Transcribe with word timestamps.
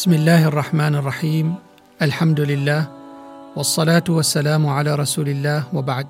بسم 0.00 0.12
الله 0.12 0.48
الرحمن 0.48 0.94
الرحيم 0.94 1.54
الحمد 2.02 2.40
لله 2.40 2.88
والصلاه 3.56 4.04
والسلام 4.08 4.66
على 4.66 4.94
رسول 4.94 5.28
الله 5.28 5.64
وبعد 5.72 6.06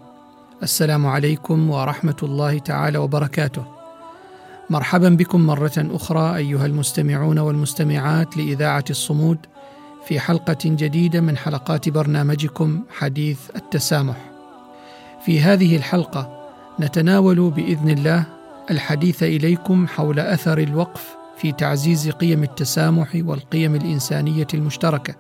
السلام 0.63 1.07
عليكم 1.07 1.71
ورحمه 1.71 2.17
الله 2.23 2.59
تعالى 2.59 2.99
وبركاته 2.99 3.65
مرحبا 4.71 5.09
بكم 5.09 5.47
مره 5.47 5.73
أخرى 5.79 6.37
ايها 6.37 6.67
المستمعون 6.67 7.39
والمستمعات 7.39 8.37
لاذاعه 8.37 8.85
الصمود 8.91 9.39
في 10.07 10.21
حلقه 10.21 10.59
جديده 10.65 11.21
من 11.21 11.37
حلقات 11.37 11.89
برنامجكم 11.89 12.83
حديث 12.99 13.39
التسامح 13.57 14.17
في 15.25 15.41
هذه 15.41 15.77
الحلقة 15.77 16.49
نتناول 16.81 17.51
باذن 17.51 17.91
الله 17.91 18.25
الحديث 18.71 19.23
اليكم 19.23 19.87
حول 19.87 20.21
اثر 20.21 20.59
الوقف 20.59 21.20
في 21.41 21.53
تعزيز 21.53 22.09
قيم 22.09 22.43
التسامح 22.43 23.09
والقيم 23.15 23.75
الإنسانية 23.75 24.47
المشتركة 24.55 25.15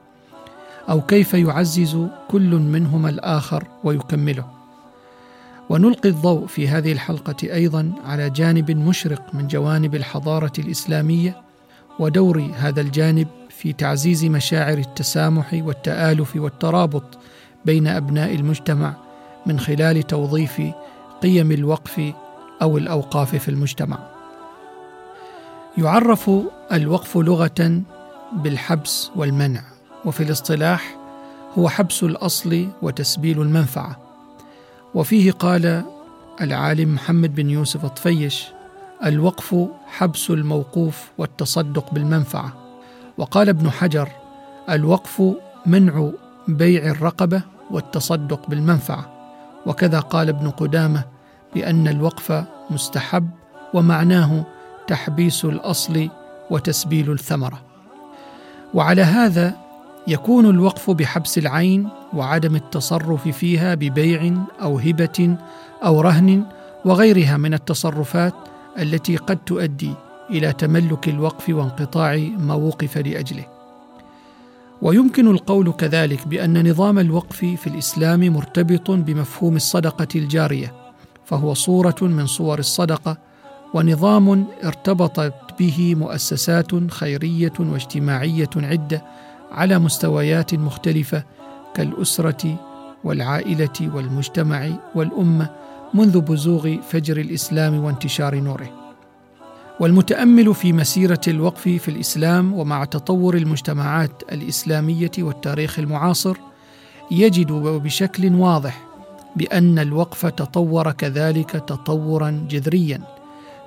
أو 0.90 1.00
كيف 1.00 1.34
يعزز 1.34 1.98
كل 2.28 2.54
منهما 2.54 3.08
الآخر 3.08 3.64
ويكمله. 3.84 4.44
ونلقي 5.68 6.08
الضوء 6.08 6.46
في 6.46 6.68
هذه 6.68 6.92
الحلقة 6.92 7.36
أيضا 7.42 7.92
على 8.04 8.30
جانب 8.30 8.70
مشرق 8.70 9.34
من 9.34 9.46
جوانب 9.46 9.94
الحضارة 9.94 10.52
الإسلامية 10.58 11.36
ودور 11.98 12.50
هذا 12.56 12.80
الجانب 12.80 13.28
في 13.50 13.72
تعزيز 13.72 14.24
مشاعر 14.24 14.78
التسامح 14.78 15.54
والتآلف 15.54 16.36
والترابط 16.36 17.18
بين 17.64 17.86
أبناء 17.86 18.34
المجتمع 18.34 18.94
من 19.46 19.60
خلال 19.60 20.02
توظيف 20.02 20.62
قيم 21.22 21.52
الوقف 21.52 22.12
أو 22.62 22.78
الأوقاف 22.78 23.36
في 23.36 23.48
المجتمع. 23.48 24.19
يعرف 25.78 26.30
الوقف 26.72 27.16
لغة 27.16 27.82
بالحبس 28.32 29.10
والمنع 29.16 29.60
وفي 30.04 30.22
الاصطلاح 30.22 30.96
هو 31.58 31.68
حبس 31.68 32.02
الأصل 32.02 32.68
وتسبيل 32.82 33.42
المنفعة. 33.42 33.98
وفيه 34.94 35.32
قال 35.32 35.82
العالم 36.40 36.94
محمد 36.94 37.34
بن 37.34 37.50
يوسف 37.50 37.84
الطفيش 37.84 38.46
الوقف 39.04 39.56
حبس 39.86 40.30
الموقوف 40.30 41.10
والتصدق 41.18 41.94
بالمنفعة. 41.94 42.52
وقال 43.18 43.48
ابن 43.48 43.70
حجر 43.70 44.08
الوقف 44.70 45.22
منع 45.66 46.10
بيع 46.48 46.84
الرقبة 46.84 47.42
والتصدق 47.70 48.48
بالمنفعة. 48.48 49.10
وكذا 49.66 50.00
قال 50.00 50.28
ابن 50.28 50.50
قدامة 50.50 51.04
بأن 51.54 51.88
الوقف 51.88 52.44
مستحب 52.70 53.30
ومعناه 53.74 54.44
تحبيس 54.90 55.44
الأصل 55.44 56.08
وتسبيل 56.50 57.12
الثمرة. 57.12 57.62
وعلى 58.74 59.02
هذا 59.02 59.56
يكون 60.06 60.50
الوقف 60.50 60.90
بحبس 60.90 61.38
العين 61.38 61.88
وعدم 62.12 62.56
التصرف 62.56 63.28
فيها 63.28 63.74
ببيع 63.74 64.34
أو 64.62 64.78
هبة 64.78 65.36
أو 65.84 66.00
رهن 66.00 66.44
وغيرها 66.84 67.36
من 67.36 67.54
التصرفات 67.54 68.34
التي 68.78 69.16
قد 69.16 69.36
تؤدي 69.36 69.94
إلى 70.30 70.52
تملك 70.52 71.08
الوقف 71.08 71.48
وانقطاع 71.48 72.16
ما 72.38 72.54
وقف 72.54 72.98
لأجله. 72.98 73.44
ويمكن 74.82 75.28
القول 75.30 75.72
كذلك 75.72 76.28
بأن 76.28 76.70
نظام 76.70 76.98
الوقف 76.98 77.36
في 77.36 77.66
الإسلام 77.66 78.20
مرتبط 78.20 78.90
بمفهوم 78.90 79.56
الصدقة 79.56 80.08
الجارية 80.14 80.72
فهو 81.24 81.54
صورة 81.54 81.96
من 82.02 82.26
صور 82.26 82.58
الصدقة 82.58 83.29
ونظام 83.74 84.46
ارتبطت 84.64 85.34
به 85.58 85.94
مؤسسات 85.94 86.90
خيرية 86.90 87.52
واجتماعية 87.58 88.50
عدة 88.56 89.04
على 89.52 89.78
مستويات 89.78 90.54
مختلفة 90.54 91.24
كالأسرة 91.74 92.56
والعائلة 93.04 93.90
والمجتمع 93.94 94.68
والأمة 94.94 95.50
منذ 95.94 96.20
بزوغ 96.20 96.76
فجر 96.82 97.16
الإسلام 97.16 97.84
وانتشار 97.84 98.34
نوره. 98.34 98.70
والمتأمل 99.80 100.54
في 100.54 100.72
مسيرة 100.72 101.20
الوقف 101.28 101.62
في 101.62 101.88
الإسلام 101.88 102.54
ومع 102.54 102.84
تطور 102.84 103.36
المجتمعات 103.36 104.22
الإسلامية 104.32 105.10
والتاريخ 105.18 105.78
المعاصر 105.78 106.36
يجد 107.10 107.52
بشكل 107.52 108.34
واضح 108.34 108.86
بأن 109.36 109.78
الوقف 109.78 110.26
تطور 110.26 110.92
كذلك 110.92 111.50
تطورا 111.50 112.46
جذريا. 112.50 113.19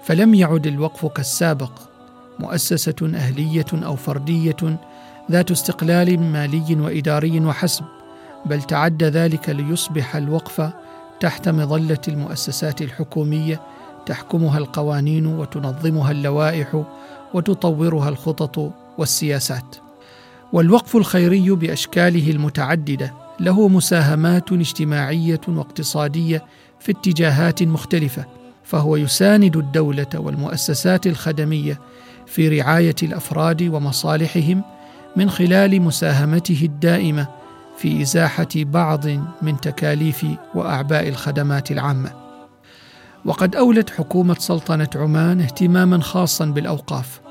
فلم 0.03 0.33
يعد 0.33 0.67
الوقف 0.67 1.05
كالسابق 1.05 1.71
مؤسسة 2.39 2.95
أهلية 3.15 3.65
أو 3.73 3.95
فردية 3.95 4.79
ذات 5.31 5.51
استقلال 5.51 6.19
مالي 6.19 6.75
وإداري 6.75 7.39
وحسب 7.39 7.85
بل 8.45 8.61
تعدى 8.61 9.05
ذلك 9.05 9.49
ليصبح 9.49 10.15
الوقف 10.15 10.71
تحت 11.19 11.49
مظلة 11.49 12.01
المؤسسات 12.07 12.81
الحكومية 12.81 13.61
تحكمها 14.05 14.57
القوانين 14.57 15.25
وتنظمها 15.25 16.11
اللوائح 16.11 16.83
وتطورها 17.33 18.09
الخطط 18.09 18.71
والسياسات. 18.97 19.75
والوقف 20.53 20.95
الخيري 20.95 21.49
بأشكاله 21.49 22.31
المتعددة 22.31 23.13
له 23.39 23.67
مساهمات 23.67 24.51
اجتماعية 24.51 25.41
واقتصادية 25.47 26.45
في 26.79 26.91
اتجاهات 26.91 27.63
مختلفة 27.63 28.25
فهو 28.63 28.95
يساند 28.95 29.57
الدولة 29.57 30.07
والمؤسسات 30.15 31.07
الخدمية 31.07 31.79
في 32.27 32.61
رعاية 32.61 32.95
الأفراد 33.03 33.63
ومصالحهم 33.63 34.63
من 35.15 35.29
خلال 35.29 35.81
مساهمته 35.81 36.59
الدائمة 36.63 37.27
في 37.77 38.01
إزاحة 38.01 38.47
بعض 38.55 39.05
من 39.41 39.61
تكاليف 39.61 40.25
وأعباء 40.55 41.07
الخدمات 41.09 41.71
العامة. 41.71 42.11
وقد 43.25 43.55
أولت 43.55 43.89
حكومة 43.89 44.35
سلطنة 44.39 44.89
عمان 44.95 45.41
اهتماما 45.41 46.01
خاصا 46.01 46.45
بالأوقاف 46.45 47.21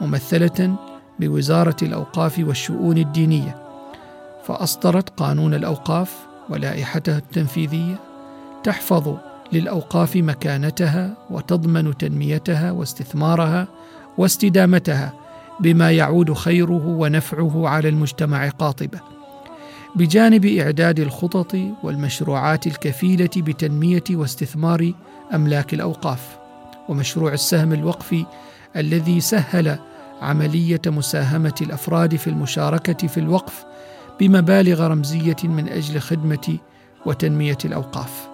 ممثلة 0.00 0.76
بوزارة 1.20 1.76
الأوقاف 1.82 2.38
والشؤون 2.38 2.98
الدينية. 2.98 3.62
فأصدرت 4.44 5.10
قانون 5.20 5.54
الأوقاف 5.54 6.14
ولائحته 6.50 7.16
التنفيذية 7.16 8.00
تحفظ 8.64 9.16
للأوقاف 9.52 10.16
مكانتها 10.16 11.16
وتضمن 11.30 11.96
تنميتها 11.96 12.70
واستثمارها 12.70 13.68
واستدامتها 14.18 15.12
بما 15.60 15.90
يعود 15.90 16.32
خيره 16.32 16.86
ونفعه 16.86 17.68
على 17.68 17.88
المجتمع 17.88 18.48
قاطبة. 18.48 19.00
بجانب 19.96 20.44
إعداد 20.44 21.00
الخطط 21.00 21.56
والمشروعات 21.82 22.66
الكفيلة 22.66 23.30
بتنمية 23.36 24.04
واستثمار 24.10 24.92
أملاك 25.34 25.74
الأوقاف 25.74 26.38
ومشروع 26.88 27.32
السهم 27.32 27.72
الوقفي 27.72 28.26
الذي 28.76 29.20
سهل 29.20 29.78
عملية 30.22 30.80
مساهمة 30.86 31.54
الأفراد 31.60 32.16
في 32.16 32.30
المشاركة 32.30 33.08
في 33.08 33.20
الوقف 33.20 33.64
بمبالغ 34.20 34.86
رمزية 34.86 35.36
من 35.44 35.68
أجل 35.68 36.00
خدمة 36.00 36.58
وتنمية 37.06 37.58
الأوقاف. 37.64 38.31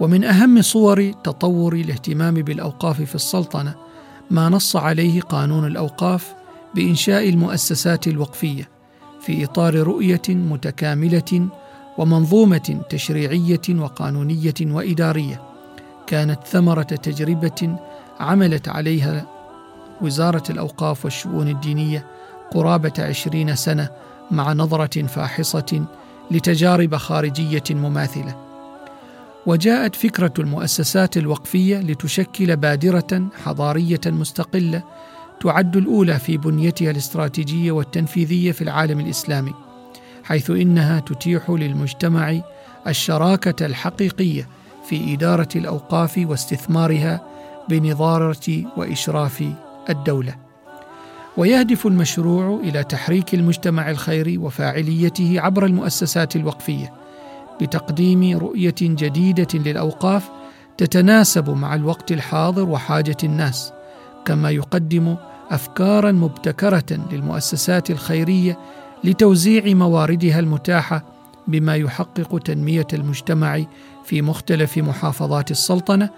ومن 0.00 0.24
أهم 0.24 0.62
صور 0.62 1.12
تطور 1.12 1.74
الاهتمام 1.74 2.34
بالأوقاف 2.34 3.02
في 3.02 3.14
السلطنة 3.14 3.74
ما 4.30 4.48
نص 4.48 4.76
عليه 4.76 5.20
قانون 5.20 5.66
الأوقاف 5.66 6.34
بإنشاء 6.74 7.28
المؤسسات 7.28 8.08
الوقفية 8.08 8.68
في 9.20 9.44
إطار 9.44 9.74
رؤية 9.74 10.22
متكاملة 10.28 11.48
ومنظومة 11.98 12.80
تشريعية 12.90 13.60
وقانونية 13.70 14.54
وإدارية 14.60 15.42
كانت 16.06 16.44
ثمرة 16.44 16.82
تجربة 16.82 17.78
عملت 18.20 18.68
عليها 18.68 19.26
وزارة 20.00 20.42
الأوقاف 20.50 21.04
والشؤون 21.04 21.48
الدينية 21.48 22.06
قرابة 22.50 22.92
عشرين 22.98 23.56
سنة 23.56 23.88
مع 24.30 24.52
نظرة 24.52 25.06
فاحصة 25.06 25.86
لتجارب 26.30 26.96
خارجية 26.96 27.64
مماثلة. 27.70 28.45
وجاءت 29.46 29.96
فكرة 29.96 30.32
المؤسسات 30.38 31.16
الوقفية 31.16 31.78
لتشكل 31.78 32.56
بادرة 32.56 33.28
حضارية 33.44 34.00
مستقلة 34.06 34.82
تعد 35.40 35.76
الأولى 35.76 36.18
في 36.18 36.36
بنيتها 36.36 36.90
الاستراتيجية 36.90 37.72
والتنفيذية 37.72 38.52
في 38.52 38.62
العالم 38.62 39.00
الإسلامي 39.00 39.54
حيث 40.24 40.50
إنها 40.50 41.00
تتيح 41.00 41.50
للمجتمع 41.50 42.40
الشراكة 42.86 43.66
الحقيقية 43.66 44.48
في 44.88 45.14
إدارة 45.14 45.48
الأوقاف 45.56 46.18
واستثمارها 46.18 47.20
بنظارة 47.68 48.64
وإشراف 48.76 49.44
الدولة. 49.90 50.34
ويهدف 51.36 51.86
المشروع 51.86 52.60
إلى 52.60 52.84
تحريك 52.84 53.34
المجتمع 53.34 53.90
الخيري 53.90 54.38
وفاعليته 54.38 55.40
عبر 55.40 55.66
المؤسسات 55.66 56.36
الوقفية 56.36 57.05
بتقديم 57.60 58.38
رؤية 58.38 58.74
جديدة 58.80 59.48
للأوقاف 59.54 60.30
تتناسب 60.78 61.50
مع 61.50 61.74
الوقت 61.74 62.12
الحاضر 62.12 62.68
وحاجة 62.68 63.16
الناس 63.24 63.72
كما 64.24 64.50
يقدم 64.50 65.16
افكارا 65.50 66.12
مبتكرة 66.12 67.06
للمؤسسات 67.12 67.90
الخيرية 67.90 68.58
لتوزيع 69.04 69.74
مواردها 69.74 70.38
المتاحة 70.38 71.04
بما 71.48 71.76
يحقق 71.76 72.38
تنمية 72.38 72.86
المجتمع 72.92 73.64
في 74.04 74.22
مختلف 74.22 74.78
محافظات 74.78 75.50
السلطنة 75.50 76.10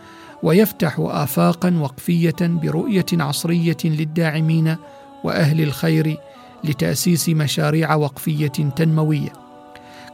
ويفتح 0.42 0.96
افاقا 0.98 1.78
وقفية 1.80 2.36
برؤية 2.40 3.06
عصرية 3.12 3.76
للداعمين 3.84 4.76
وأهل 5.24 5.60
الخير 5.60 6.16
لتأسيس 6.64 7.28
مشاريع 7.28 7.94
وقفية 7.94 8.48
تنموية. 8.48 9.47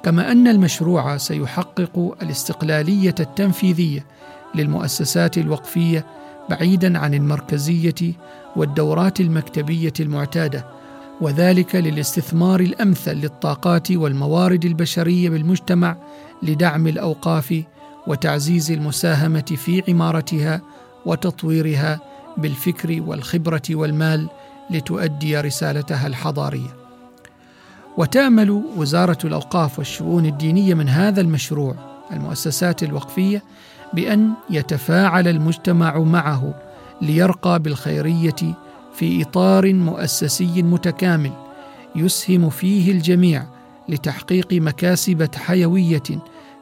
كما 0.04 0.32
أن 0.32 0.48
المشروع 0.48 1.16
سيحقق 1.16 2.16
الاستقلالية 2.22 3.14
التنفيذية 3.20 4.06
للمؤسسات 4.54 5.38
الوقفية 5.38 6.06
بعيدا 6.50 6.98
عن 6.98 7.14
المركزية 7.14 8.12
والدورات 8.56 9.20
المكتبية 9.20 9.92
المعتادة 10.00 10.66
وذلك 11.20 11.74
للاستثمار 11.76 12.60
الأمثل 12.60 13.12
للطاقات 13.12 13.90
والموارد 13.90 14.64
البشرية 14.64 15.30
بالمجتمع 15.30 15.96
لدعم 16.42 16.86
الأوقاف 16.86 17.62
وتعزيز 18.06 18.70
المساهمة 18.70 19.56
في 19.56 19.82
عمارتها 19.88 20.60
وتطويرها 21.06 22.00
بالفكر 22.36 23.02
والخبرة 23.06 23.62
والمال 23.70 24.28
لتؤدي 24.70 25.40
رسالتها 25.40 26.06
الحضارية. 26.06 26.83
وتامل 27.96 28.50
وزارة 28.76 29.19
الأوقاف 29.25 29.79
والشؤون 29.79 30.26
الدينية 30.26 30.75
من 30.75 30.88
هذا 30.88 31.20
المشروع 31.20 31.75
المؤسسات 32.12 32.82
الوقفية 32.82 33.43
بأن 33.93 34.31
يتفاعل 34.50 35.29
المجتمع 35.29 35.99
معه 35.99 36.55
ليرقى 37.02 37.58
بالخيرية 37.58 38.55
في 38.94 39.23
إطار 39.23 39.73
مؤسسي 39.75 40.62
متكامل 40.62 41.32
يسهم 41.96 42.50
فيه 42.50 42.93
الجميع 42.93 43.46
لتحقيق 43.88 44.52
مكاسب 44.52 45.35
حيوية 45.35 46.02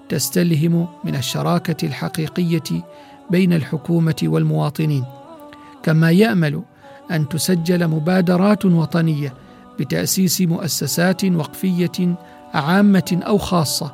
تستلهم 0.09 0.89
من 1.05 1.15
الشراكة 1.15 1.87
الحقيقية 1.87 2.85
بين 3.31 3.53
الحكومة 3.53 4.17
والمواطنين. 4.23 5.05
كما 5.83 6.11
يأمل 6.11 6.63
أن 7.11 7.29
تسجل 7.29 7.89
مبادرات 7.89 8.65
وطنية 8.65 9.35
بتأسيس 9.81 10.41
مؤسسات 10.41 11.25
وقفية 11.25 12.17
عامة 12.55 13.21
أو 13.27 13.39
خاصة 13.39 13.93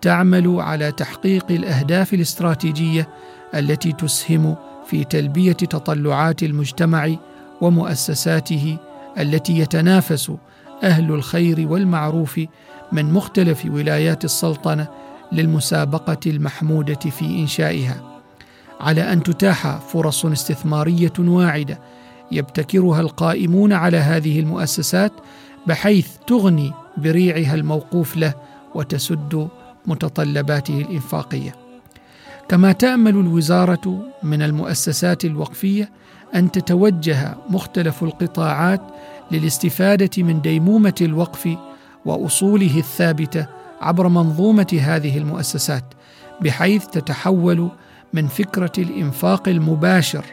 تعمل 0.00 0.60
على 0.60 0.92
تحقيق 0.92 1.46
الأهداف 1.50 2.14
الاستراتيجية 2.14 3.08
التي 3.54 3.92
تسهم 3.92 4.56
في 4.86 5.04
تلبية 5.04 5.52
تطلعات 5.52 6.42
المجتمع 6.42 7.14
ومؤسساته 7.60 8.76
التي 9.18 9.58
يتنافس 9.58 10.32
أهل 10.82 11.12
الخير 11.12 11.68
والمعروف 11.68 12.40
من 12.92 13.12
مختلف 13.12 13.66
ولايات 13.66 14.24
السلطنة 14.24 14.88
للمسابقة 15.32 16.18
المحمودة 16.26 16.94
في 17.10 17.24
إنشائها. 17.24 18.20
على 18.80 19.12
أن 19.12 19.22
تتاح 19.22 19.76
فرص 19.76 20.26
استثمارية 20.26 21.12
واعدة 21.18 21.78
يبتكرها 22.32 23.00
القائمون 23.00 23.72
على 23.72 23.96
هذه 23.96 24.40
المؤسسات 24.40 25.12
بحيث 25.66 26.08
تغني 26.26 26.72
بريعها 26.96 27.54
الموقوف 27.54 28.16
له 28.16 28.34
وتسد 28.74 29.48
متطلباته 29.86 30.80
الإنفاقية. 30.80 31.54
كما 32.48 32.72
تأمل 32.72 33.10
الوزارة 33.16 34.06
من 34.22 34.42
المؤسسات 34.42 35.24
الوقفية 35.24 35.90
أن 36.34 36.50
تتوجه 36.50 37.36
مختلف 37.48 38.02
القطاعات 38.02 38.80
للاستفادة 39.30 40.22
من 40.22 40.40
ديمومة 40.40 40.94
الوقف 41.00 41.48
وأصوله 42.04 42.78
الثابتة 42.78 43.46
عبر 43.80 44.08
منظومة 44.08 44.78
هذه 44.80 45.18
المؤسسات 45.18 45.84
بحيث 46.40 46.86
تتحول 46.86 47.68
من 48.12 48.26
فكرة 48.26 48.72
الإنفاق 48.78 49.48
المباشر 49.48 50.24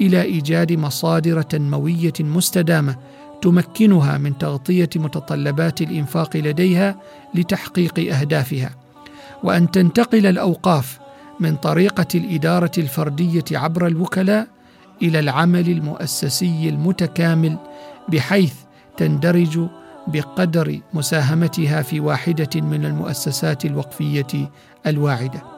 إلى 0.00 0.22
إيجاد 0.22 0.72
مصادر 0.72 1.42
تنموية 1.42 2.12
مستدامة 2.20 2.96
تمكنها 3.42 4.18
من 4.18 4.38
تغطية 4.38 4.90
متطلبات 4.96 5.80
الإنفاق 5.80 6.36
لديها 6.36 6.96
لتحقيق 7.34 8.14
أهدافها. 8.14 8.70
وأن 9.42 9.70
تنتقل 9.70 10.26
الأوقاف 10.26 10.98
من 11.40 11.56
طريقة 11.56 12.06
الإدارة 12.14 12.72
الفردية 12.78 13.44
عبر 13.52 13.86
الوكلاء 13.86 14.46
إلى 15.02 15.18
العمل 15.18 15.68
المؤسسي 15.68 16.68
المتكامل 16.68 17.56
بحيث 18.08 18.54
تندرج 18.96 19.58
بقدر 20.06 20.80
مساهمتها 20.94 21.82
في 21.82 22.00
واحدة 22.00 22.60
من 22.60 22.84
المؤسسات 22.84 23.64
الوقفية 23.64 24.50
الواعدة. 24.86 25.53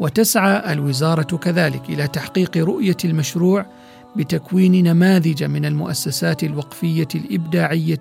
وتسعى 0.00 0.72
الوزارة 0.72 1.36
كذلك 1.36 1.88
إلى 1.88 2.08
تحقيق 2.08 2.56
رؤية 2.56 2.96
المشروع 3.04 3.66
بتكوين 4.16 4.84
نماذج 4.84 5.44
من 5.44 5.64
المؤسسات 5.64 6.44
الوقفية 6.44 7.08
الإبداعية 7.14 8.00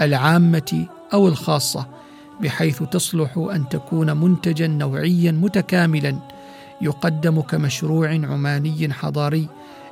العامة 0.00 0.86
أو 1.12 1.28
الخاصة 1.28 1.86
بحيث 2.40 2.82
تصلح 2.82 3.38
أن 3.38 3.68
تكون 3.68 4.16
منتجا 4.16 4.66
نوعيا 4.66 5.32
متكاملا 5.32 6.18
يقدم 6.80 7.40
كمشروع 7.40 8.08
عماني 8.08 8.92
حضاري 8.92 9.48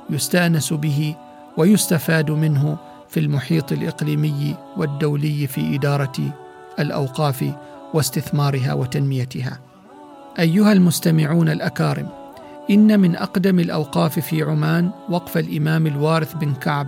يستأنس 0.09 0.73
به 0.73 1.15
ويستفاد 1.57 2.31
منه 2.31 2.77
في 3.09 3.19
المحيط 3.19 3.71
الإقليمي 3.71 4.55
والدولي 4.77 5.47
في 5.47 5.75
إدارة 5.75 6.33
الأوقاف 6.79 7.45
واستثمارها 7.93 8.73
وتنميتها. 8.73 9.59
أيها 10.39 10.71
المستمعون 10.71 11.49
الأكارم، 11.49 12.09
إن 12.69 12.99
من 12.99 13.15
أقدم 13.15 13.59
الأوقاف 13.59 14.19
في 14.19 14.43
عمان 14.43 14.91
وقف 15.09 15.37
الإمام 15.37 15.87
الوارث 15.87 16.33
بن 16.33 16.53
كعب 16.53 16.87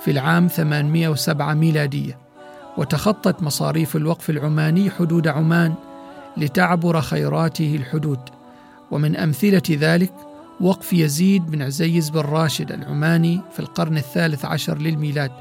في 0.00 0.10
العام 0.10 0.48
807 0.48 1.54
ميلادية، 1.54 2.18
وتخطت 2.76 3.42
مصاريف 3.42 3.96
الوقف 3.96 4.30
العماني 4.30 4.90
حدود 4.90 5.28
عمان 5.28 5.74
لتعبر 6.36 7.00
خيراته 7.00 7.76
الحدود، 7.76 8.20
ومن 8.90 9.16
أمثلة 9.16 9.62
ذلك 9.70 10.12
وقف 10.60 10.92
يزيد 10.92 11.50
بن 11.50 11.62
عزيز 11.62 12.10
بن 12.10 12.20
راشد 12.20 12.72
العماني 12.72 13.40
في 13.52 13.60
القرن 13.60 13.96
الثالث 13.96 14.44
عشر 14.44 14.78
للميلاد 14.78 15.32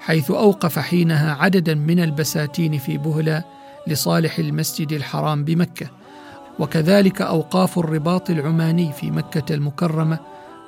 حيث 0.00 0.30
أوقف 0.30 0.78
حينها 0.78 1.34
عددا 1.34 1.74
من 1.74 2.00
البساتين 2.00 2.78
في 2.78 2.98
بهلة 2.98 3.44
لصالح 3.86 4.38
المسجد 4.38 4.92
الحرام 4.92 5.44
بمكة. 5.44 5.97
وكذلك 6.58 7.22
أوقاف 7.22 7.78
الرباط 7.78 8.30
العماني 8.30 8.92
في 8.92 9.10
مكة 9.10 9.54
المكرمة 9.54 10.18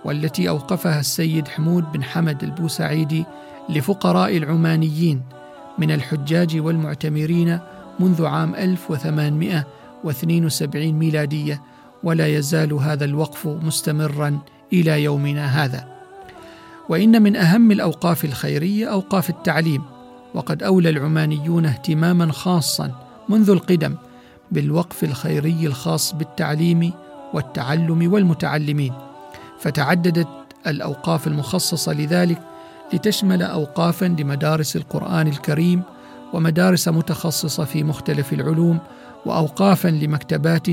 والتي 0.04 0.48
أوقفها 0.48 1.00
السيد 1.00 1.48
حمود 1.48 1.92
بن 1.92 2.02
حمد 2.02 2.42
البوسعيدي 2.42 3.24
لفقراء 3.68 4.36
العمانيين 4.36 5.22
من 5.78 5.90
الحجاج 5.90 6.60
والمعتمرين 6.60 7.58
منذ 8.00 8.26
عام 8.26 8.54
1872 8.54 10.92
ميلادية 10.92 11.62
ولا 12.02 12.26
يزال 12.26 12.72
هذا 12.72 13.04
الوقف 13.04 13.46
مستمرا 13.46 14.38
إلى 14.72 15.04
يومنا 15.04 15.64
هذا. 15.64 15.88
وإن 16.88 17.22
من 17.22 17.36
أهم 17.36 17.70
الأوقاف 17.70 18.24
الخيرية 18.24 18.86
أوقاف 18.86 19.30
التعليم 19.30 19.82
وقد 20.34 20.62
أولى 20.62 20.88
العمانيون 20.88 21.66
اهتماما 21.66 22.32
خاصا 22.32 22.90
منذ 23.28 23.50
القدم 23.50 23.94
بالوقف 24.52 25.04
الخيري 25.04 25.66
الخاص 25.66 26.14
بالتعليم 26.14 26.92
والتعلم 27.34 28.12
والمتعلمين 28.12 28.92
فتعددت 29.60 30.28
الأوقاف 30.66 31.26
المخصصة 31.26 31.92
لذلك 31.92 32.38
لتشمل 32.92 33.42
اوقافا 33.42 34.04
لمدارس 34.04 34.76
القرآن 34.76 35.28
الكريم 35.28 35.82
ومدارس 36.32 36.88
متخصصة 36.88 37.64
في 37.64 37.82
مختلف 37.82 38.32
العلوم 38.32 38.78
واوقافا 39.26 39.88
لمكتبات 39.88 40.66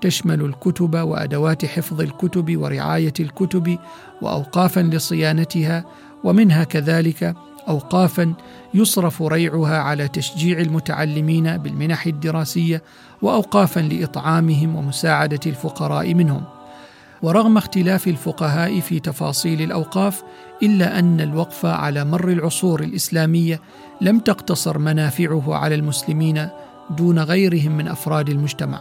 تشمل 0.00 0.40
الكتب 0.40 0.94
وأدوات 0.94 1.64
حفظ 1.64 2.00
الكتب 2.00 2.56
ورعاية 2.56 3.12
الكتب 3.20 3.78
واوقافا 4.22 4.80
لصيانتها 4.80 5.84
ومنها 6.24 6.64
كذلك 6.64 7.34
اوقافا 7.68 8.34
يصرف 8.74 9.22
ريعها 9.22 9.78
على 9.78 10.08
تشجيع 10.08 10.58
المتعلمين 10.58 11.56
بالمنح 11.56 12.06
الدراسية 12.06 12.82
واوقافا 13.22 13.80
لإطعامهم 13.80 14.76
ومساعدة 14.76 15.40
الفقراء 15.46 16.14
منهم. 16.14 16.42
ورغم 17.22 17.56
اختلاف 17.56 18.08
الفقهاء 18.08 18.80
في 18.80 19.00
تفاصيل 19.00 19.62
الأوقاف 19.62 20.22
إلا 20.62 20.98
أن 20.98 21.20
الوقف 21.20 21.66
على 21.66 22.04
مر 22.04 22.28
العصور 22.28 22.82
الإسلامية 22.82 23.60
لم 24.00 24.18
تقتصر 24.18 24.78
منافعه 24.78 25.54
على 25.54 25.74
المسلمين 25.74 26.48
دون 26.90 27.18
غيرهم 27.18 27.76
من 27.76 27.88
أفراد 27.88 28.28
المجتمع. 28.28 28.80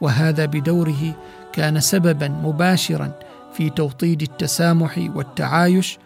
وهذا 0.00 0.46
بدوره 0.46 1.16
كان 1.52 1.80
سببا 1.80 2.28
مباشرا 2.28 3.12
في 3.52 3.70
توطيد 3.70 4.22
التسامح 4.22 5.10
والتعايش 5.14 5.98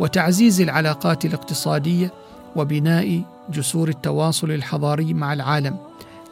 وتعزيز 0.00 0.60
العلاقات 0.60 1.24
الاقتصادية 1.24 2.12
وبناء 2.56 3.22
جسور 3.50 3.88
التواصل 3.88 4.50
الحضاري 4.50 5.14
مع 5.14 5.32
العالم. 5.32 5.76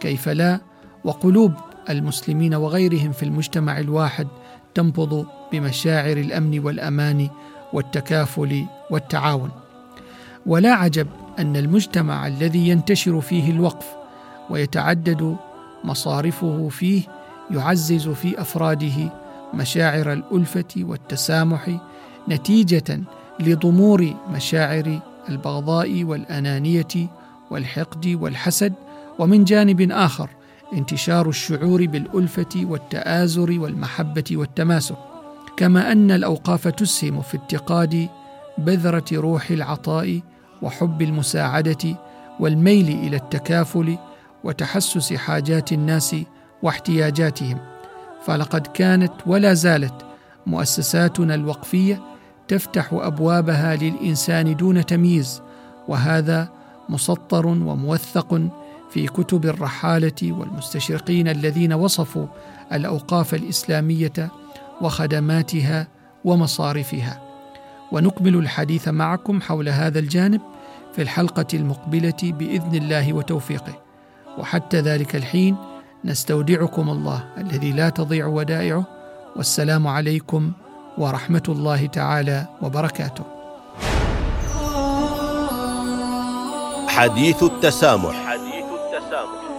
كيف 0.01 0.29
لا؟ 0.29 0.61
وقلوب 1.07 1.53
المسلمين 1.91 2.55
وغيرهم 2.55 3.13
في 3.13 3.23
المجتمع 3.23 3.79
الواحد 3.79 4.29
تنبض 4.75 5.27
بمشاعر 5.53 6.17
الأمن 6.17 6.59
والأمان 6.59 7.29
والتكافل 7.73 8.67
والتعاون. 8.91 9.51
ولا 10.47 10.73
عجب 10.73 11.07
أن 11.39 11.57
المجتمع 11.57 12.27
الذي 12.27 12.69
ينتشر 12.69 13.21
فيه 13.21 13.51
الوقف 13.51 13.87
ويتعدد 14.51 15.37
مصارفه 15.85 16.69
فيه 16.69 17.03
يعزز 17.51 18.09
في 18.09 18.41
أفراده 18.41 19.13
مشاعر 19.55 20.13
الألفة 20.13 20.75
والتسامح 20.79 21.79
نتيجة 22.29 23.01
لضمور 23.41 24.15
مشاعر 24.31 25.01
البغضاء 25.29 26.05
والأنانية 26.05 27.09
والحقد 27.51 28.07
والحسد 28.21 28.73
ومن 29.19 29.45
جانب 29.45 29.91
آخر 29.93 30.31
انتشار 30.73 31.29
الشعور 31.29 31.87
بالألفة 31.87 32.49
والتآزر 32.57 33.61
والمحبة 33.61 34.25
والتماسك 34.33 34.97
كما 35.57 35.93
أن 35.93 36.11
الأوقاف 36.11 36.69
تسهم 36.69 37.23
في 37.23 37.37
اتقاد 37.37 38.09
بذرة 38.59 39.05
روح 39.13 39.51
العطاء 39.51 40.21
وحب 40.63 41.03
المساعدة 41.03 41.97
والميل 42.41 42.89
إلى 42.89 43.17
التكافل 43.17 43.99
وتحسس 44.45 45.13
حاجات 45.13 45.73
الناس 45.73 46.17
واحتياجاتهم. 46.63 47.59
فلقد 48.25 48.67
كانت 48.67 49.13
ولا 49.27 49.55
زالت 49.55 49.95
مؤسساتنا 50.47 51.35
الوقفية 51.35 52.01
تفتح 52.49 52.89
أبوابها 52.93 53.77
للإنسان 53.77 54.57
دون 54.57 54.87
تمييز 54.87 55.43
وهذا 55.89 56.49
مسطر 56.89 57.47
وموثق 57.47 58.49
في 58.91 59.07
كتب 59.07 59.47
الرحالة 59.47 60.33
والمستشرقين 60.33 61.29
الذين 61.29 61.73
وصفوا 61.73 62.27
الأوقاف 62.73 63.35
الإسلامية 63.35 64.31
وخدماتها 64.81 65.89
ومصارفها. 66.25 67.23
ونكمل 67.93 68.37
الحديث 68.37 68.89
معكم 68.89 69.41
حول 69.41 69.69
هذا 69.69 69.99
الجانب 69.99 70.41
في 70.93 71.03
الحلقة 71.03 71.47
المقبلة 71.55 72.23
بإذن 72.23 72.75
الله 72.75 73.13
وتوفيقه. 73.13 73.75
وحتى 74.39 74.81
ذلك 74.81 75.17
الحين 75.17 75.57
نستودعكم 76.05 76.91
الله 76.91 77.25
الذي 77.39 77.73
لا 77.73 77.89
تضيع 77.89 78.27
ودائعه. 78.27 78.85
والسلام 79.37 79.87
عليكم 79.87 80.53
ورحمة 80.99 81.43
الله 81.49 81.87
تعالى 81.87 82.47
وبركاته. 82.63 83.25
حديث 86.89 87.43
التسامح. 87.43 88.26